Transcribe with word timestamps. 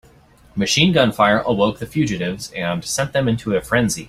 Machine 0.55 0.93
gun 0.93 1.11
fire 1.11 1.41
awoke 1.41 1.77
the 1.77 1.85
fugitives 1.85 2.51
and 2.53 2.83
sent 2.83 3.13
them 3.13 3.27
into 3.27 3.53
a 3.53 3.61
frenzy. 3.61 3.99